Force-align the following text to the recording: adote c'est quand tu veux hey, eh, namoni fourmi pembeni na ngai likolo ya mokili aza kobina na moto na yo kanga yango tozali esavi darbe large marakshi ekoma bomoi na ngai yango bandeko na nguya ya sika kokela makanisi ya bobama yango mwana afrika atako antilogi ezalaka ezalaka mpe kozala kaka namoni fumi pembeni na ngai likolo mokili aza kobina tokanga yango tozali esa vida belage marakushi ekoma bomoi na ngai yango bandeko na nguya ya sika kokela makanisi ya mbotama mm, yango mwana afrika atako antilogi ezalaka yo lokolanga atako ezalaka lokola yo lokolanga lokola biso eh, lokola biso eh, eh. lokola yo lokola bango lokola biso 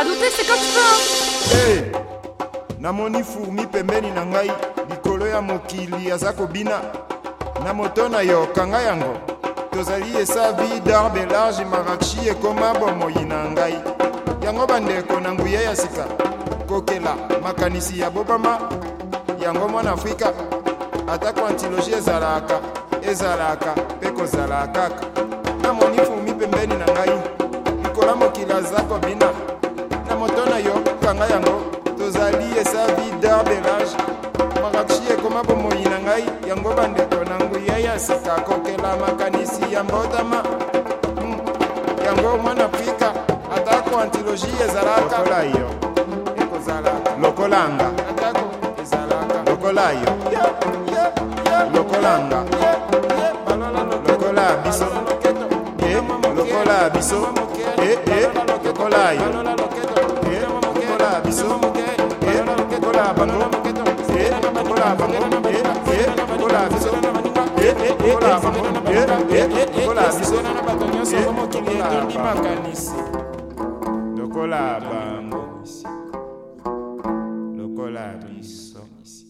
adote 0.00 0.24
c'est 0.30 0.46
quand 0.46 0.54
tu 0.58 0.68
veux 0.74 1.72
hey, 1.72 1.84
eh, 1.88 2.80
namoni 2.82 3.22
fourmi 3.24 3.66
pembeni 3.66 4.10
na 4.12 4.24
ngai 4.26 4.50
likolo 4.90 5.26
ya 5.26 5.40
mokili 5.40 6.10
aza 6.12 6.32
kobina 6.32 6.80
na 7.64 7.74
moto 7.74 8.08
na 8.08 8.20
yo 8.22 8.46
kanga 8.54 8.80
yango 8.82 9.12
tozali 9.72 10.16
esavi 10.22 10.80
darbe 10.86 11.26
large 11.32 11.64
marakshi 11.64 12.28
ekoma 12.30 12.74
bomoi 12.74 13.24
na 13.26 13.50
ngai 13.50 13.74
yango 14.44 14.66
bandeko 14.66 15.20
na 15.20 15.32
nguya 15.32 15.60
ya 15.62 15.76
sika 15.76 16.06
kokela 16.68 17.16
makanisi 17.42 18.00
ya 18.00 18.10
bobama 18.10 18.58
yango 19.42 19.68
mwana 19.68 19.92
afrika 19.92 20.32
atako 21.12 21.46
antilogi 21.46 21.92
ezalaka 21.92 22.60
ezalaka 23.10 23.74
mpe 23.96 24.08
kozala 24.10 24.66
kaka 24.68 25.02
namoni 25.62 25.98
fumi 25.98 26.32
pembeni 26.32 26.74
na 26.74 26.86
ngai 26.86 27.18
likolo 27.82 28.16
mokili 28.16 28.52
aza 28.52 28.80
kobina 28.82 29.28
tokanga 31.08 31.26
yango 31.26 31.62
tozali 31.96 32.46
esa 32.60 32.86
vida 32.96 33.42
belage 33.48 33.96
marakushi 34.62 35.12
ekoma 35.12 35.42
bomoi 35.42 35.84
na 35.84 35.98
ngai 36.04 36.24
yango 36.48 36.74
bandeko 36.76 37.24
na 37.24 37.38
nguya 37.44 37.78
ya 37.78 37.98
sika 37.98 38.34
kokela 38.46 38.96
makanisi 38.96 39.72
ya 39.72 39.84
mbotama 39.84 40.42
mm, 41.22 41.38
yango 42.06 42.38
mwana 42.38 42.64
afrika 42.64 43.12
atako 43.56 44.00
antilogi 44.00 44.52
ezalaka 44.64 45.42
yo 45.42 45.68
lokolanga 47.22 47.86
atako 48.10 48.46
ezalaka 48.82 49.50
lokola 49.50 49.92
yo 49.92 50.12
lokolanga 51.74 52.44
lokola 54.08 54.56
biso 54.64 54.86
eh, 55.84 56.02
lokola 56.36 56.90
biso 56.90 57.28
eh, 57.82 57.98
eh. 58.18 58.28
lokola 58.58 59.12
yo 59.12 59.67
lokola 63.08 64.84
bango 64.96 65.36
lokola 77.56 78.10
biso 78.22 79.27